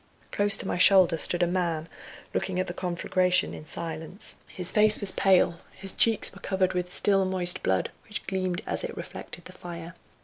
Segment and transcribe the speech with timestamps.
[0.31, 1.87] Close to my shoulder stood a man
[2.33, 4.37] looking at the conflagration in silence.
[4.47, 8.83] His face was pale, his cheeks were covered with still moist blood, which gleamed as
[8.83, 9.93] it reflected the fire.